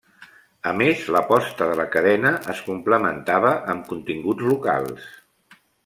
A 0.69 0.71
més, 0.77 1.03
l'aposta 1.15 1.67
de 1.71 1.75
la 1.81 1.85
cadena 1.97 2.31
es 2.55 2.63
complementava 2.71 3.53
amb 3.75 3.89
continguts 3.95 4.49
locals. 4.55 5.07